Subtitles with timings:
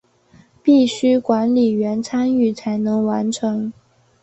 [0.63, 3.71] 必须管理员参与才能完成。